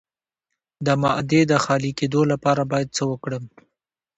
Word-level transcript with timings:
د 0.85 0.87
معدې 1.01 1.41
د 1.51 1.53
خالي 1.63 1.91
کیدو 1.99 2.21
لپاره 2.31 2.61
باید 2.71 2.89
څه 2.97 3.03
وکړم؟ 3.11 3.43